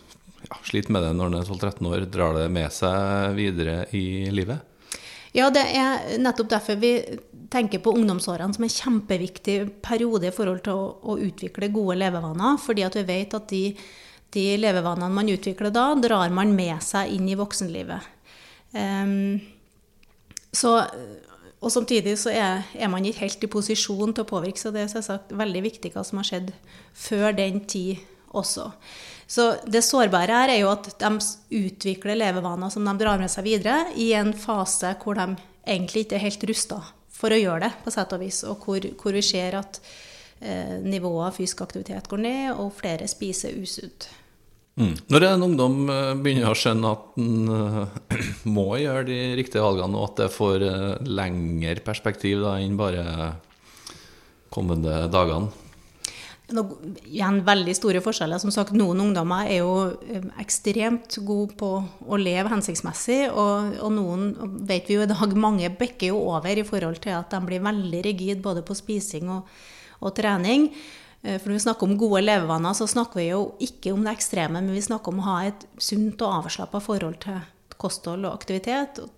ja, 0.45 0.61
sliter 0.69 0.93
med 0.93 1.07
det 1.07 1.15
når 1.17 1.33
den 1.33 1.41
er 1.41 1.53
12-13 1.55 1.93
år, 1.93 2.09
drar 2.12 2.37
det 2.37 2.49
med 2.53 2.75
seg 2.75 3.38
videre 3.38 3.87
i 3.97 4.29
livet? 4.35 4.65
Ja, 5.37 5.50
det 5.52 5.64
er 5.76 6.18
nettopp 6.23 6.49
derfor 6.50 6.78
vi 6.80 6.92
tenker 7.52 7.82
på 7.85 7.92
ungdomsårene 7.97 8.54
som 8.54 8.64
en 8.64 8.73
kjempeviktig 8.73 9.56
periode 9.85 10.28
i 10.28 10.35
forhold 10.35 10.62
til 10.64 10.76
å, 10.76 10.88
å 11.02 11.18
utvikle 11.25 11.70
gode 11.73 11.99
levevaner. 12.00 12.58
Fordi 12.62 12.85
at 12.87 12.97
vi 12.97 13.04
vet 13.08 13.37
at 13.37 13.49
de, 13.52 13.62
de, 14.35 14.47
levevanene 14.61 15.12
man 15.14 15.32
utvikler 15.32 15.73
da, 15.75 15.90
drar 16.00 16.32
man 16.35 16.52
med 16.56 16.80
seg 16.85 17.14
inn 17.16 17.28
i 17.28 17.38
voksenlivet. 17.38 18.14
Um, 18.73 19.38
så, 20.52 20.75
og 21.61 21.73
samtidig 21.73 22.16
så 22.20 22.32
er, 22.32 22.64
er, 22.76 22.88
man 22.92 23.04
ikke 23.04 23.26
helt 23.26 23.44
i 23.44 23.52
posisjon 23.52 24.14
til 24.16 24.25
å 24.25 24.28
påvirke, 24.28 24.61
så 24.61 24.73
det 24.75 24.85
er 24.85 24.92
selvsagt 24.92 25.32
veldig 25.37 25.64
viktig 25.68 25.92
hva 25.94 26.04
som 26.06 26.20
har 26.20 26.28
skjedd 26.28 26.52
før 26.97 27.37
den 27.37 27.62
tid 27.68 28.04
også. 28.37 28.70
Så 29.28 29.50
det 29.68 29.85
sårbare 29.85 30.32
her 30.40 30.54
er 30.54 30.62
jo 30.62 30.70
at 30.73 30.88
de 30.97 31.11
utvikler 31.61 32.16
levevaner 32.16 32.73
som 32.73 32.87
de 32.88 32.94
drar 32.97 33.20
med 33.20 33.28
seg 33.28 33.44
videre, 33.44 33.90
i 34.00 34.14
en 34.16 34.32
fase 34.32 34.94
hvor 35.02 35.18
de 35.18 35.35
egentlig 35.68 36.06
ikke 36.06 36.16
er 36.16 36.25
helt 36.25 36.47
rusta 36.49 36.78
for 37.12 37.35
å 37.35 37.40
gjøre 37.40 37.66
det, 37.66 37.75
på 37.85 37.92
sett 37.92 38.14
og 38.16 38.23
vis. 38.23 38.40
Og 38.49 38.64
hvor, 38.64 38.87
hvor 39.02 39.12
vi 39.12 39.25
ser 39.26 39.58
at 39.58 39.82
eh, 40.40 40.78
nivået 40.80 41.28
av 41.28 41.37
fysisk 41.37 41.61
aktivitet 41.66 42.08
går 42.08 42.25
ned, 42.25 42.47
og 42.56 42.73
flere 42.78 43.11
spiser 43.11 43.58
usunt. 43.58 44.08
Mm. 44.78 44.94
Når 45.11 45.25
en 45.26 45.47
ungdom 45.49 45.78
eh, 45.90 46.11
begynner 46.23 46.54
å 46.54 46.58
skjønne 46.58 46.94
at 46.94 47.20
en 47.20 47.52
uh, 47.52 48.18
må 48.56 48.68
gjøre 48.78 49.08
de 49.11 49.20
riktige 49.42 49.64
valgene, 49.64 49.99
og 49.99 50.12
at 50.12 50.23
det 50.23 50.32
får 50.32 50.64
uh, 50.64 50.90
lengre 51.04 51.82
perspektiv 51.85 52.44
da, 52.47 52.56
enn 52.62 52.78
bare 52.78 53.32
kommende 54.54 55.02
dagene? 55.12 55.68
Noe, 56.57 56.93
igjen 57.07 57.40
veldig 57.47 57.75
store 57.76 58.02
forskjeller. 58.05 58.40
Som 58.43 58.52
sagt, 58.55 58.75
Noen 58.76 59.02
ungdommer 59.05 59.49
er 59.50 59.61
jo 59.61 59.73
eh, 60.09 60.28
ekstremt 60.40 61.19
gode 61.26 61.57
på 61.61 61.73
å 61.85 62.21
leve 62.21 62.52
hensiktsmessig, 62.52 63.21
og, 63.33 63.75
og 63.85 63.93
noen 63.95 64.31
vet 64.69 64.88
vi 64.88 64.99
jo 64.99 65.05
i 65.05 65.11
dag 65.11 65.35
mange 65.47 65.71
bekker 65.81 66.14
jo 66.14 66.23
over 66.33 66.61
i 66.61 66.67
forhold 66.67 67.02
til 67.05 67.17
at 67.19 67.35
de 67.35 67.43
blir 67.49 67.64
veldig 67.64 68.05
rigide 68.07 68.40
både 68.45 68.64
på 68.67 68.76
spising 68.78 69.28
og, 69.35 69.52
og 70.00 70.17
trening. 70.17 70.71
Eh, 71.23 71.37
for 71.37 71.50
når 71.50 71.59
vi 71.59 71.67
snakker 71.67 71.88
om 71.88 71.99
gode 72.00 72.25
levevaner, 72.25 72.76
så 72.78 72.88
snakker 72.88 73.23
vi 73.23 73.28
jo 73.31 73.45
ikke 73.64 73.93
om 73.95 74.07
det 74.07 74.17
ekstreme, 74.17 74.62
men 74.62 74.75
vi 74.75 74.85
snakker 74.85 75.14
om 75.14 75.23
å 75.23 75.28
ha 75.28 75.38
et 75.50 75.69
sunt 75.76 76.23
og 76.25 76.43
avslappa 76.45 76.83
forhold 76.85 77.21
til 77.26 77.40
kosthold 77.78 78.26
og 78.26 78.35
aktivitet. 78.35 79.02
og 79.02 79.14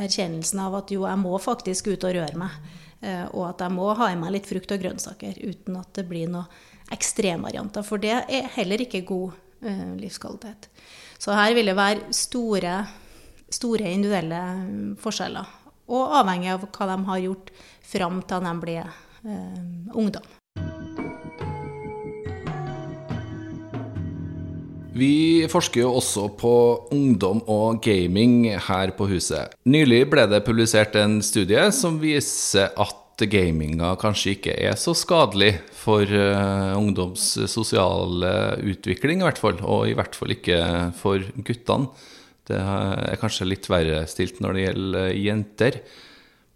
Erkjennelsen 0.00 0.60
av 0.62 0.76
at 0.78 0.92
jo, 0.94 1.02
jeg 1.08 1.18
må 1.18 1.34
faktisk 1.42 1.90
ut 1.90 2.06
og 2.06 2.14
røre 2.14 2.38
meg. 2.38 2.54
Eh, 3.00 3.26
og 3.32 3.46
at 3.48 3.62
jeg 3.64 3.72
må 3.72 3.88
ha 3.96 4.10
i 4.12 4.18
meg 4.20 4.34
litt 4.34 4.48
frukt 4.48 4.72
og 4.74 4.82
grønnsaker 4.82 5.38
uten 5.40 5.78
at 5.80 5.92
det 5.96 6.04
blir 6.08 6.28
noen 6.28 6.50
ekstremvarianter. 6.92 7.86
For 7.86 8.02
det 8.02 8.16
er 8.28 8.50
heller 8.56 8.84
ikke 8.84 9.04
god 9.08 9.38
eh, 9.64 9.86
livskvalitet. 10.00 10.68
Så 11.20 11.36
her 11.36 11.54
vil 11.56 11.70
det 11.70 11.76
være 11.78 12.12
store, 12.16 12.74
store 13.52 13.94
individuelle 13.94 14.42
mm, 14.64 14.90
forskjeller. 15.00 15.56
Og 15.90 16.18
avhengig 16.20 16.52
av 16.52 16.66
hva 16.68 16.90
de 16.92 16.98
har 17.08 17.24
gjort 17.24 17.54
fram 17.90 18.20
til 18.28 18.44
de 18.46 18.58
blir 18.66 18.84
eh, 18.84 19.64
ungdom. 19.96 20.39
Vi 25.00 25.46
forsker 25.48 25.84
jo 25.84 25.94
også 25.96 26.26
på 26.36 26.54
ungdom 26.92 27.40
og 27.48 27.78
gaming 27.84 28.50
her 28.66 28.92
på 28.96 29.06
huset. 29.08 29.54
Nylig 29.64 30.02
ble 30.12 30.26
det 30.28 30.42
publisert 30.44 30.96
en 31.00 31.20
studie 31.24 31.70
som 31.72 31.96
viser 32.02 32.74
at 32.76 33.24
gaminga 33.30 33.94
kanskje 34.00 34.34
ikke 34.34 34.56
er 34.64 34.76
så 34.80 34.94
skadelig 34.96 35.54
for 35.76 36.04
uh, 36.08 36.76
ungdoms 36.76 37.34
sosiale 37.52 38.32
utvikling, 38.72 39.20
i 39.20 39.28
hvert 39.28 39.40
fall. 39.40 39.60
Og 39.64 39.88
i 39.88 39.96
hvert 39.96 40.16
fall 40.16 40.36
ikke 40.36 40.60
for 41.00 41.24
guttene. 41.48 41.88
Det 42.50 42.58
er 42.60 43.20
kanskje 43.20 43.48
litt 43.48 43.68
verre 43.70 44.04
stilt 44.10 44.40
når 44.42 44.56
det 44.56 44.64
gjelder 44.64 45.10
jenter. 45.16 45.82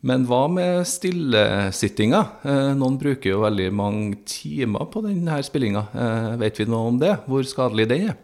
Men 0.05 0.27
hva 0.29 0.43
med 0.53 0.83
stillesittinga? 0.89 2.21
Eh, 2.45 2.73
noen 2.77 2.99
bruker 3.01 3.31
jo 3.31 3.41
veldig 3.41 3.71
mange 3.73 4.19
timer 4.29 4.91
på 4.93 5.01
denne 5.07 5.39
spillinga. 5.47 5.87
Eh, 5.97 6.27
vet 6.43 6.61
vi 6.61 6.67
noe 6.69 6.91
om 6.91 6.99
det? 7.01 7.15
Hvor 7.25 7.47
skadelig 7.49 7.87
den 7.89 8.11
er? 8.11 8.19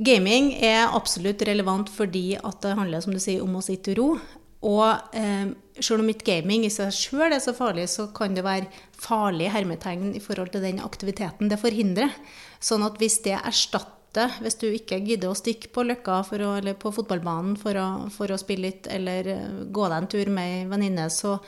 Gaming 0.00 0.54
er 0.64 0.94
absolutt 0.96 1.42
relevant 1.44 1.90
fordi 1.92 2.32
at 2.38 2.62
det 2.64 2.76
handler 2.78 3.02
som 3.04 3.12
du 3.12 3.20
sier, 3.20 3.42
om 3.44 3.58
å 3.58 3.64
sitte 3.64 3.92
i 3.92 3.98
ro. 3.98 4.14
Og 4.66 5.16
eh, 5.16 5.52
selv 5.80 6.02
om 6.02 6.08
ikke 6.12 6.26
gaming 6.28 6.66
i 6.66 6.72
seg 6.72 6.92
sjøl 6.92 7.32
er 7.32 7.40
så 7.40 7.54
farlig, 7.56 7.86
så 7.92 8.08
kan 8.16 8.36
det 8.36 8.44
være 8.44 8.68
farlig 9.00 9.50
hermetegn 9.52 10.14
i 10.16 10.22
forhold 10.24 10.52
til 10.54 10.64
den 10.64 10.80
aktiviteten 10.84 11.52
det 11.52 11.60
forhindrer. 11.60 12.12
Sånn 12.60 12.84
at 12.84 13.00
hvis 13.00 13.20
det 13.24 13.38
erstatter, 13.38 14.36
hvis 14.44 14.58
du 14.60 14.68
ikke 14.68 15.00
gidder 15.04 15.32
å 15.32 15.38
stikke 15.38 15.70
på 15.72 15.84
Løkka 15.86 16.20
å, 16.20 16.54
eller 16.58 16.76
på 16.80 16.92
fotballbanen 16.96 17.56
for 17.60 17.76
å, 17.80 17.88
for 18.12 18.32
å 18.32 18.40
spille 18.40 18.68
litt, 18.68 18.88
eller 18.92 19.32
eh, 19.32 19.60
gå 19.68 19.88
deg 19.88 19.98
en 20.00 20.10
tur 20.16 20.32
med 20.32 20.56
ei 20.56 20.64
venninne, 20.72 21.08
så, 21.12 21.38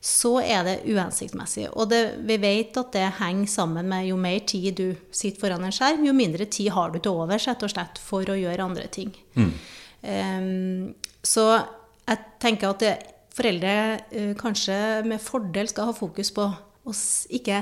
så 0.00 0.38
er 0.40 0.64
det 0.64 0.76
uhensiktsmessig. 0.88 1.66
Og 1.76 1.90
det, 1.92 2.00
vi 2.24 2.38
vet 2.40 2.76
at 2.80 2.94
det 2.94 3.04
henger 3.18 3.50
sammen 3.52 3.88
med 3.90 4.06
jo 4.08 4.16
mer 4.20 4.40
tid 4.48 4.78
du 4.78 4.86
sitter 5.12 5.42
foran 5.42 5.66
en 5.66 5.74
skjerm, 5.74 6.06
jo 6.08 6.16
mindre 6.16 6.46
tid 6.48 6.72
har 6.72 6.94
du 6.94 6.98
til 6.98 7.20
overs 7.20 7.44
rett 7.50 7.66
og 7.66 7.72
slett 7.72 8.00
for 8.00 8.24
å 8.32 8.38
gjøre 8.38 8.64
andre 8.64 8.88
ting. 8.92 9.12
Mm. 9.36 9.52
Um, 10.00 10.94
så 11.20 11.44
jeg 11.52 12.24
tenker 12.40 12.72
at 12.72 12.84
det, 12.84 12.94
foreldre 13.36 13.74
uh, 14.00 14.32
kanskje 14.40 14.74
med 15.06 15.20
fordel 15.22 15.68
skal 15.70 15.90
ha 15.90 15.96
fokus 15.96 16.32
på 16.34 16.48
å 16.48 16.94
ikke 17.36 17.60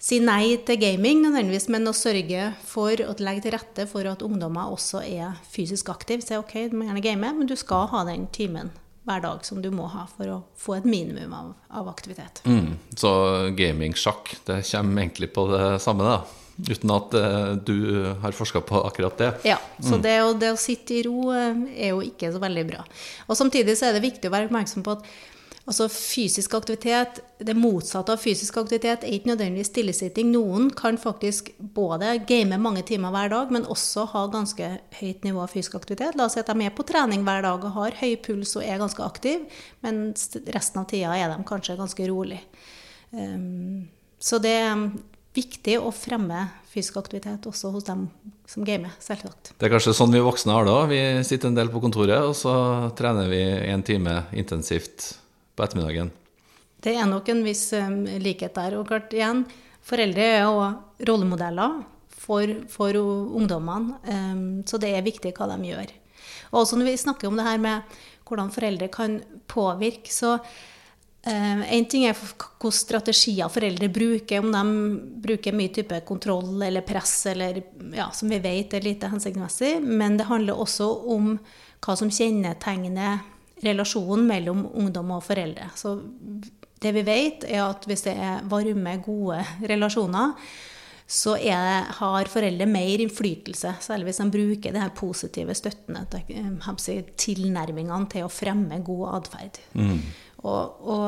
si 0.00 0.18
nei 0.24 0.56
til 0.64 0.80
gaming 0.80 1.20
nødvendigvis, 1.26 1.68
men 1.72 1.88
å 1.88 1.94
sørge 1.96 2.48
for 2.64 2.96
å 3.04 3.12
legge 3.20 3.44
til 3.44 3.54
rette 3.58 3.86
for 3.88 4.08
at 4.08 4.24
ungdommer 4.24 4.72
også 4.72 5.04
er 5.04 5.36
fysisk 5.52 5.92
aktive. 5.92 6.24
Si 6.24 6.36
OK, 6.36 6.56
du 6.72 6.80
må 6.80 6.88
gjerne 6.88 7.04
game, 7.04 7.34
men 7.36 7.48
du 7.48 7.56
skal 7.60 7.86
ha 7.92 8.02
den 8.08 8.26
timen 8.32 8.72
hver 9.04 9.20
dag 9.20 9.44
som 9.44 9.60
du 9.62 9.68
må 9.74 9.88
ha 9.92 10.06
for 10.08 10.30
å 10.32 10.38
få 10.56 10.78
et 10.78 10.86
minimum 10.88 11.34
av, 11.36 11.50
av 11.68 11.90
aktivitet. 11.92 12.40
Mm, 12.48 12.74
så 12.96 13.12
gaming-sjakk, 13.56 14.32
det 14.48 14.62
kommer 14.70 15.04
egentlig 15.04 15.30
på 15.34 15.46
det 15.52 15.66
samme, 15.84 16.08
da? 16.08 16.22
Uten 16.54 16.92
at 16.94 17.14
eh, 17.18 17.52
du 17.66 17.76
har 18.22 18.36
forska 18.36 18.62
på 18.64 18.80
akkurat 18.86 19.18
det? 19.18 19.30
Ja. 19.50 19.58
Så 19.80 19.96
mm. 19.98 20.02
det, 20.06 20.16
å, 20.22 20.32
det, 20.38 20.52
å, 20.54 20.60
sitte 20.60 20.94
i 20.94 21.02
ro 21.02 21.32
uh, 21.34 21.64
er 21.74 21.90
jo 21.90 22.02
ikke 22.06 22.30
så 22.32 22.40
veldig 22.42 22.64
bra. 22.68 22.84
Og 23.26 23.38
Samtidig 23.38 23.74
så 23.78 23.88
er 23.88 23.96
det 23.96 24.04
viktig 24.04 24.30
å 24.30 24.34
være 24.34 24.48
oppmerksom 24.48 24.86
på 24.86 24.94
at 24.94 25.08
Altså 25.64 25.86
fysisk 25.88 26.54
aktivitet, 26.58 27.22
Det 27.44 27.54
motsatte 27.56 28.12
av 28.12 28.20
fysisk 28.20 28.56
aktivitet 28.60 29.02
er 29.04 29.12
ikke 29.16 29.30
nødvendigvis 29.30 29.68
stillesitting. 29.68 30.30
Noen 30.32 30.70
kan 30.72 30.96
faktisk 30.96 31.50
både 31.58 32.14
game 32.28 32.56
mange 32.56 32.82
timer 32.82 33.12
hver 33.12 33.28
dag, 33.28 33.50
men 33.52 33.66
også 33.68 34.06
ha 34.12 34.26
ganske 34.32 34.68
høyt 35.00 35.24
nivå 35.24 35.42
av 35.42 35.52
fysisk 35.52 35.74
aktivitet. 35.76 36.16
La 36.16 36.24
oss 36.24 36.36
si 36.36 36.40
at 36.40 36.48
de 36.48 36.64
er 36.64 36.72
på 36.72 36.86
trening 36.88 37.24
hver 37.24 37.42
dag 37.44 37.64
og 37.64 37.74
har 37.76 37.96
høy 38.00 38.14
puls 38.16 38.54
og 38.56 38.64
er 38.64 38.80
ganske 38.80 39.02
aktiv, 39.04 39.44
men 39.84 40.14
resten 40.54 40.80
av 40.80 40.86
tida 40.88 41.16
er 41.16 41.32
de 41.32 41.48
kanskje 41.48 41.76
ganske 41.80 42.08
rolig. 42.08 42.40
Um, 43.10 43.88
så 44.20 44.40
det 44.40 44.54
er 44.62 44.86
viktig 45.34 45.80
å 45.80 45.90
fremme 45.92 46.46
fysisk 46.70 46.96
aktivitet 47.02 47.44
også 47.50 47.72
hos 47.74 47.84
dem 47.88 48.06
som 48.48 48.64
gamer, 48.64 48.94
selvsagt. 49.02 49.52
Det 49.58 49.68
er 49.68 49.74
kanskje 49.74 49.96
sånn 49.96 50.14
vi 50.14 50.22
voksne 50.24 50.54
har 50.54 50.64
det 50.64 50.76
òg. 50.76 50.88
Vi 50.94 51.02
sitter 51.28 51.50
en 51.50 51.58
del 51.58 51.72
på 51.72 51.82
kontoret, 51.84 52.24
og 52.24 52.36
så 52.38 52.54
trener 52.96 53.28
vi 53.28 53.42
en 53.68 53.84
time 53.84 54.22
intensivt 54.32 55.23
på 55.54 55.64
ettermiddagen. 55.64 56.12
Det 56.84 56.94
er 56.98 57.08
nok 57.08 57.28
en 57.32 57.42
viss 57.46 57.70
likhet 58.20 58.56
der. 58.58 58.76
Og 58.78 58.88
klart, 58.90 59.12
igjen, 59.16 59.44
foreldre 59.84 60.28
er 60.36 60.42
jo 60.44 60.64
rollemodeller 61.08 61.80
for, 62.24 62.50
for 62.72 62.96
ungdommene, 62.96 64.62
så 64.68 64.80
det 64.80 64.92
er 64.96 65.06
viktig 65.06 65.34
hva 65.36 65.48
de 65.52 65.72
gjør. 65.72 65.92
Og 66.52 66.62
også 66.62 66.78
når 66.78 66.92
vi 66.92 67.00
snakker 67.00 67.28
om 67.28 67.40
det 67.40 67.46
her 67.48 67.60
med 67.60 67.96
hvordan 68.24 68.52
foreldre 68.54 68.88
kan 68.92 69.18
påvirke, 69.50 70.12
så 70.12 70.36
um, 70.38 71.64
ting 71.90 72.06
er 72.08 72.16
hvilke 72.16 72.70
strategier 72.72 73.52
foreldre 73.52 73.90
bruker, 73.92 74.40
om 74.40 74.54
de 74.54 74.62
bruker 75.26 75.56
mye 75.56 75.72
type 75.74 76.00
kontroll 76.08 76.62
eller 76.64 76.86
press, 76.86 77.26
eller, 77.32 77.60
ja, 77.96 78.08
som 78.16 78.32
vi 78.32 78.40
vet 78.44 78.76
er 78.76 78.86
lite 78.86 79.10
hensiktsmessig. 79.12 79.76
Men 79.84 80.16
det 80.20 80.30
handler 80.30 80.60
også 80.60 80.88
om 81.16 81.34
hva 81.84 81.96
som 82.00 82.12
kjennetegner 82.12 83.20
relasjonen 83.64 84.26
mellom 84.28 84.66
ungdom 84.72 85.14
og 85.16 85.24
foreldre. 85.26 85.70
Så 85.78 85.96
det 86.84 86.92
vi 86.96 87.04
vet, 87.06 87.48
er 87.48 87.64
at 87.64 87.86
hvis 87.88 88.06
det 88.06 88.14
er 88.20 88.44
varme, 88.50 88.98
gode 89.04 89.40
relasjoner, 89.64 90.34
så 91.04 91.34
er, 91.36 91.84
har 91.98 92.30
foreldre 92.32 92.66
mer 92.68 93.02
innflytelse, 93.04 93.74
særlig 93.84 94.08
hvis 94.08 94.22
de 94.22 94.28
bruker 94.32 94.72
de 94.72 94.80
her 94.80 94.92
positive 94.96 95.54
støttene, 95.56 96.06
tilnærmingene 97.20 98.08
til 98.12 98.24
å 98.24 98.32
fremme 98.32 98.80
god 98.86 99.18
atferd. 99.18 99.60
Mm. 99.76 99.98
Og, 100.44 100.80
og, 100.84 101.04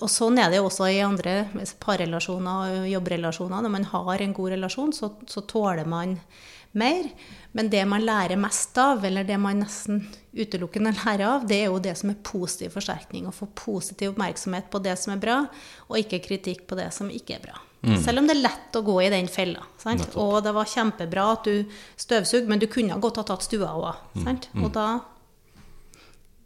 og, 0.00 0.08
sånn 0.10 0.40
er 0.42 0.50
det 0.50 0.62
også 0.62 0.88
i 0.90 1.02
andre 1.06 1.44
parrelasjoner 1.82 2.78
og 2.80 2.88
jobbrelasjoner. 2.90 3.62
Når 3.62 3.74
man 3.76 3.86
har 3.92 4.24
en 4.24 4.34
god 4.34 4.54
relasjon, 4.56 4.94
så, 4.96 5.12
så 5.30 5.44
tåler 5.46 5.86
man 5.86 6.16
mer. 6.78 7.08
Men 7.52 7.68
det 7.72 7.82
man 7.88 8.04
lærer 8.04 8.40
mest 8.40 8.78
av, 8.80 9.04
eller 9.04 9.26
det 9.28 9.36
man 9.40 9.60
nesten 9.60 10.06
utelukkende 10.32 10.94
lærer 11.02 11.26
av, 11.28 11.46
det 11.48 11.60
er 11.62 11.68
jo 11.70 11.82
det 11.82 11.94
som 12.00 12.12
er 12.12 12.22
positiv 12.24 12.72
forsterkning. 12.76 13.28
Å 13.28 13.34
få 13.36 13.50
positiv 13.58 14.14
oppmerksomhet 14.14 14.70
på 14.72 14.80
det 14.84 14.96
som 15.00 15.14
er 15.16 15.22
bra, 15.22 15.42
og 15.90 16.00
ikke 16.00 16.22
kritikk 16.24 16.66
på 16.70 16.78
det 16.80 16.88
som 16.96 17.12
ikke 17.12 17.38
er 17.38 17.46
bra. 17.50 17.60
Mm. 17.82 17.96
Selv 17.98 18.22
om 18.22 18.28
det 18.28 18.36
er 18.36 18.44
lett 18.44 18.76
å 18.78 18.84
gå 18.86 19.00
i 19.02 19.10
den 19.10 19.26
fella. 19.30 19.64
Og 20.14 20.36
det 20.44 20.52
var 20.54 20.70
kjempebra 20.70 21.24
at 21.34 21.48
du 21.48 21.78
støvsugde, 21.98 22.46
men 22.50 22.62
du 22.62 22.68
kunne 22.70 23.00
godt 23.02 23.18
ha 23.18 23.26
tatt 23.26 23.42
stua 23.42 23.72
òg. 23.74 24.04
Mm. 24.14 24.28
Mm. 24.30 24.62
Og 24.62 24.70
da 24.76 24.86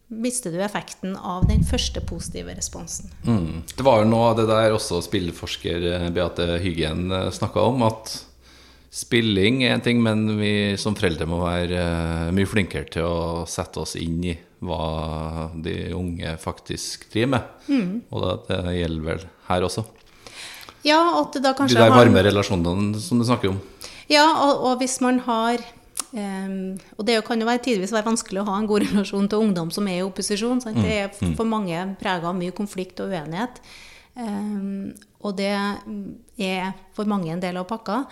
mister 0.07 0.55
du 0.55 0.63
effekten 0.63 1.17
av 1.17 1.45
den 1.49 1.65
første 1.67 2.01
positive 2.09 2.55
responsen. 2.55 3.11
Mm. 3.27 3.67
Det 3.77 3.85
var 3.85 4.01
jo 4.01 4.09
noe 4.09 4.31
av 4.31 4.39
det 4.39 4.47
der 4.49 4.75
også 4.75 5.03
spillforsker 5.05 6.09
Beate 6.15 6.57
Hyggen 6.63 7.11
eh, 7.11 7.29
snakka 7.35 7.67
om, 7.73 7.83
at 7.85 8.15
Spilling 8.97 9.61
er 9.67 9.75
en 9.75 9.83
ting, 9.85 9.99
men 10.01 10.25
vi 10.39 10.51
som 10.81 10.95
foreldre 10.97 11.27
må 11.29 11.43
være 11.43 11.81
uh, 11.85 12.29
mye 12.33 12.49
flinkere 12.49 12.89
til 12.89 13.05
å 13.05 13.45
sette 13.51 13.83
oss 13.83 13.93
inn 14.01 14.23
i 14.25 14.33
hva 14.65 15.51
de 15.53 15.75
unge 15.93 16.33
faktisk 16.41 17.05
driver 17.13 17.35
med. 17.35 17.51
Mm. 17.69 17.91
Og 18.09 18.23
det, 18.25 18.37
det, 18.49 18.77
gjelder 18.79 19.07
vel 19.11 19.27
her 19.51 19.67
også. 19.67 19.85
Ja, 20.87 21.01
at 21.21 21.37
da 21.45 21.53
kanskje 21.59 21.77
De 21.77 21.83
der 21.83 21.93
varme 21.93 22.23
har... 22.23 22.29
relasjonene 22.31 23.03
som 23.03 23.21
du 23.21 23.27
snakker 23.29 23.53
om. 23.53 23.59
Ja, 24.09 24.25
og, 24.47 24.65
og 24.71 24.81
hvis 24.81 24.97
man 25.03 25.19
har 25.27 25.59
um, 26.15 26.77
Og 26.95 27.03
det 27.09 27.19
kan 27.27 27.41
jo 27.43 27.49
være 27.49 27.65
tidvis 27.65 27.93
være 27.93 28.07
vanskelig 28.07 28.45
å 28.45 28.47
ha 28.49 28.55
en 28.61 28.69
god 28.71 28.87
relasjon 28.87 29.29
til 29.29 29.45
ungdom 29.45 29.75
som 29.75 29.91
er 29.91 30.01
i 30.01 30.07
opposisjon. 30.07 30.63
Sant? 30.65 30.79
Mm. 30.79 30.87
Det 30.87 30.97
er 31.03 31.13
mm. 31.13 31.37
for 31.37 31.53
mange 31.53 31.85
prega 32.01 32.33
av 32.33 32.39
mye 32.39 32.57
konflikt 32.57 33.05
og 33.05 33.13
uenighet. 33.13 33.61
Um, 34.17 34.95
og 35.21 35.37
det 35.37 35.53
er 35.53 36.73
for 36.97 37.05
mange 37.11 37.35
en 37.35 37.45
del 37.45 37.61
av 37.61 37.69
pakka. 37.69 38.07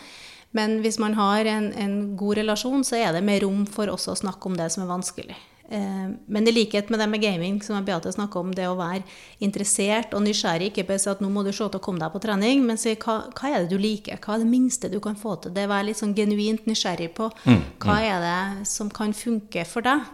Men 0.55 0.79
hvis 0.85 1.01
man 1.03 1.17
har 1.19 1.49
en, 1.51 1.73
en, 1.73 1.97
god 2.17 2.39
relasjon, 2.39 2.85
så 2.87 3.01
er 3.01 3.17
det 3.17 3.25
mer 3.27 3.43
rom 3.43 3.65
for 3.67 3.91
også 3.91 4.15
å 4.15 4.21
snakke 4.23 4.47
om 4.51 4.55
det 4.59 4.69
som 4.71 4.85
er 4.85 4.91
vanskelig. 4.93 5.35
Eh, 5.67 6.13
men 6.31 6.47
i 6.47 6.53
likhet 6.55 6.93
med 6.93 7.01
det 7.03 7.09
med 7.11 7.23
gaming, 7.25 7.57
som 7.63 7.83
Beate 7.85 8.13
snakka 8.15 8.39
om, 8.39 8.53
det 8.55 8.69
å 8.71 8.77
være 8.79 9.03
interessert 9.43 10.15
og 10.15 10.23
nysgjerrig, 10.23 10.71
ikke 10.71 10.87
bare 10.93 11.03
si 11.03 11.11
at 11.11 11.25
nå 11.25 11.33
må 11.33 11.43
du 11.43 11.51
se 11.51 11.67
til 11.67 11.81
å 11.81 11.83
komme 11.83 12.03
deg 12.05 12.15
på 12.15 12.23
trening, 12.23 12.63
men 12.69 12.79
si 12.79 12.95
hva, 12.95 13.17
hva, 13.35 13.51
er 13.51 13.65
det 13.65 13.75
du 13.75 13.83
liker? 13.83 14.21
Hva 14.23 14.37
er 14.37 14.45
det 14.45 14.53
minste 14.53 14.93
du 14.93 15.01
kan 15.03 15.19
få 15.19 15.35
til? 15.43 15.57
Det 15.57 15.67
være 15.71 15.89
litt 15.91 16.03
sånn 16.03 16.15
genuint 16.15 16.71
nysgjerrig 16.71 17.11
på 17.19 17.33
mm, 17.35 17.61
hva 17.83 17.99
er 18.07 18.25
det 18.29 18.71
som 18.71 18.93
kan 18.95 19.17
funke 19.17 19.67
for 19.67 19.87
deg. 19.87 20.07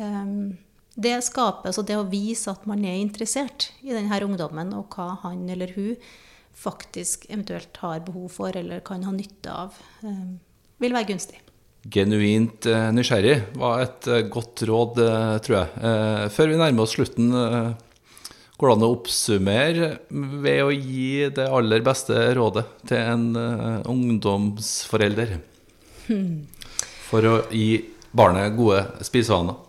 Um, 0.00 0.56
det 0.98 1.16
skapes, 1.26 1.78
og 1.78 1.86
det 1.86 1.96
å 1.98 2.06
vise 2.10 2.50
at 2.50 2.66
man 2.70 2.82
er 2.86 2.98
interessert 2.98 3.70
i 3.82 3.94
denne 3.94 4.20
ungdommen, 4.26 4.74
og 4.74 4.94
hva 4.94 5.20
han 5.22 5.46
eller 5.50 5.74
hun 5.78 5.94
faktisk 6.54 7.26
eventuelt 7.28 7.76
har 7.82 8.04
behov 8.06 8.28
for 8.32 8.56
eller 8.56 8.82
kan 8.86 9.04
ha 9.04 9.12
nytte 9.14 9.52
av, 9.52 9.78
um, 10.02 10.38
vil 10.82 10.94
være 10.94 11.12
gunstig. 11.12 11.40
Genuint 11.84 12.64
eh, 12.70 12.90
nysgjerrig 12.96 13.34
var 13.60 13.82
et 13.84 14.06
eh, 14.08 14.22
godt 14.32 14.62
råd, 14.68 15.00
eh, 15.04 15.32
tror 15.44 15.58
jeg. 15.58 16.30
Før 16.32 16.48
vi 16.48 16.60
nærmer 16.60 16.86
oss 16.86 16.94
slutten, 16.96 17.28
går 18.54 18.70
det 18.70 18.76
an 18.76 18.86
å 18.86 18.92
oppsummere 18.94 19.90
ved 20.44 20.62
å 20.64 20.70
gi 20.72 21.28
det 21.36 21.44
aller 21.44 21.84
beste 21.84 22.16
rådet 22.38 22.64
til 22.88 23.02
en 23.02 23.26
ungdomsforelder? 23.90 25.36
Hmm. 26.06 26.46
For 27.10 27.28
å 27.28 27.36
gi 27.52 27.82
barnet 28.16 28.56
gode 28.56 28.86
spisevaner? 29.04 29.60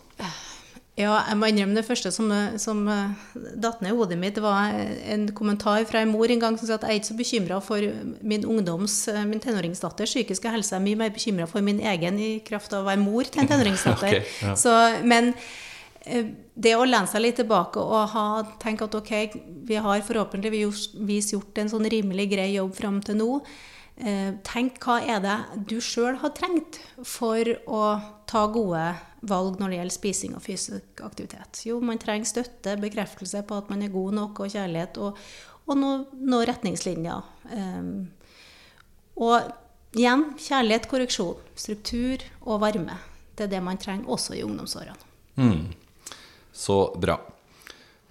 Ja, 0.95 1.17
jeg 1.27 1.35
må 1.35 1.49
innrømme 1.51 1.75
det 1.75 1.83
første 1.83 2.07
som, 2.15 2.29
som 2.61 2.85
uh, 2.87 3.33
datt 3.59 3.81
ned 3.83 3.91
i 3.91 3.97
hodet 3.97 4.15
mitt, 4.19 4.37
var 4.39 4.71
en 5.11 5.25
kommentar 5.35 5.83
fra 5.89 5.99
en 6.05 6.13
mor 6.13 6.31
en 6.31 6.39
gang 6.39 6.55
som 6.55 6.69
sa 6.69 6.77
at 6.77 6.85
jeg 6.87 6.93
er 6.93 6.99
ikke 7.01 7.09
så 7.09 7.17
bekymra 7.19 7.57
for 7.63 7.87
min 8.23 8.45
ungdoms, 8.47 8.95
eh, 9.11 9.25
min 9.27 9.41
tenåringsdatters 9.43 10.13
psykiske 10.13 10.53
helse. 10.53 10.71
Jeg 10.71 10.79
er 10.79 10.85
mye 10.85 11.01
mer 11.01 11.11
bekymra 11.11 11.49
for 11.51 11.65
min 11.65 11.81
egen 11.83 12.19
i 12.23 12.29
kraft 12.47 12.71
av 12.71 12.85
å 12.85 12.87
være 12.87 13.03
mor 13.03 13.27
til 13.27 13.43
en 13.43 13.49
tenåringsdatter. 13.51 14.21
okay, 14.21 14.29
ja. 14.39 14.53
så, 14.55 14.75
men 15.03 15.33
uh, 15.35 16.29
det 16.55 16.73
å 16.79 16.85
lene 16.87 17.11
seg 17.11 17.25
litt 17.25 17.41
tilbake 17.41 17.83
og 17.83 18.13
ha, 18.13 18.27
tenke 18.63 18.87
at 18.87 18.95
ok, 18.95 19.11
vi 19.67 19.81
har 19.83 20.05
forhåpentligvis 20.07 21.33
gjort 21.33 21.59
en 21.59 21.73
sånn 21.73 21.89
rimelig 21.91 22.29
grei 22.37 22.53
jobb 22.53 22.71
fram 22.77 23.01
til 23.03 23.19
nå. 23.19 23.31
Tenk 24.43 24.79
hva 24.83 24.97
er 25.07 25.21
det 25.23 25.35
du 25.71 25.77
sjøl 25.79 26.17
har 26.19 26.33
trengt 26.35 26.81
for 27.07 27.47
å 27.63 27.83
ta 28.27 28.41
gode 28.51 28.89
valg 29.29 29.59
når 29.59 29.71
det 29.71 29.79
gjelder 29.79 29.95
spising 29.95 30.35
og 30.37 30.43
fysisk 30.45 31.03
aktivitet? 31.05 31.61
Jo, 31.67 31.79
man 31.83 31.99
trenger 32.01 32.29
støtte, 32.29 32.77
bekreftelse 32.81 33.43
på 33.47 33.59
at 33.61 33.69
man 33.73 33.83
er 33.85 33.93
god 33.93 34.15
nok, 34.19 34.41
og 34.45 34.53
kjærlighet, 34.53 34.99
og, 35.01 35.19
og 35.65 35.79
noen 35.81 36.05
noe 36.29 36.47
retningslinjer. 36.49 37.31
Um, 37.51 37.93
og 39.15 39.51
igjen 39.95 40.27
kjærlighet, 40.41 40.89
korreksjon, 40.91 41.39
struktur 41.55 42.25
og 42.43 42.61
varme. 42.65 42.99
Det 43.35 43.47
er 43.47 43.55
det 43.55 43.63
man 43.63 43.79
trenger 43.79 44.11
også 44.11 44.35
i 44.37 44.43
ungdomsårene. 44.45 44.95
Mm. 45.35 45.73
Så 46.55 46.77
bra. 46.99 47.17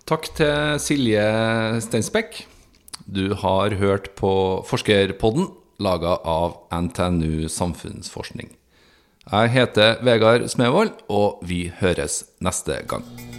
Takk 0.05 0.29
til 0.37 0.81
Silje 0.85 1.25
Steinsbekk. 1.81 2.43
Du 3.05 3.33
har 3.41 3.77
hørt 3.81 4.11
på 4.17 4.65
Forskerpodden, 4.69 5.49
laga 5.81 6.19
av 6.29 6.59
NTNU 6.73 7.49
Samfunnsforskning. 7.49 8.53
Jeg 9.33 9.51
heter 9.51 10.03
Vegard 10.05 10.49
Smevold, 10.53 10.91
og 11.09 11.41
vi 11.49 11.73
høres 11.81 12.25
neste 12.45 12.83
gang. 12.89 13.34